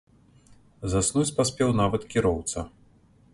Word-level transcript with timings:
Заснуць 0.93 1.27
паспеў 1.41 1.69
нават 1.81 2.09
кіроўца. 2.15 2.59